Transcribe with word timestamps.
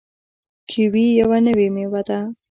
کیوي 0.69 1.05
یوه 1.21 1.37
نوې 1.45 1.67
میوه 1.75 2.01
ده. 2.07 2.19